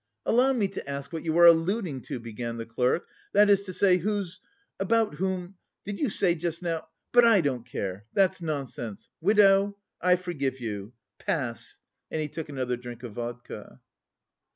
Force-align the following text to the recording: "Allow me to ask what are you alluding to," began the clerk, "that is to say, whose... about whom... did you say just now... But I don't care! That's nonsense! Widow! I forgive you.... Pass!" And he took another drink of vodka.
"Allow 0.25 0.53
me 0.53 0.67
to 0.69 0.89
ask 0.89 1.13
what 1.13 1.21
are 1.21 1.25
you 1.25 1.39
alluding 1.47 2.01
to," 2.07 2.19
began 2.19 2.57
the 2.57 2.65
clerk, 2.65 3.07
"that 3.33 3.51
is 3.51 3.61
to 3.65 3.71
say, 3.71 3.97
whose... 3.99 4.39
about 4.79 5.13
whom... 5.13 5.57
did 5.85 5.99
you 5.99 6.09
say 6.09 6.33
just 6.33 6.63
now... 6.63 6.87
But 7.11 7.23
I 7.23 7.39
don't 7.39 7.67
care! 7.67 8.05
That's 8.11 8.41
nonsense! 8.41 9.09
Widow! 9.21 9.77
I 10.01 10.15
forgive 10.15 10.59
you.... 10.59 10.93
Pass!" 11.19 11.77
And 12.09 12.19
he 12.19 12.29
took 12.29 12.49
another 12.49 12.77
drink 12.77 13.03
of 13.03 13.13
vodka. 13.13 13.79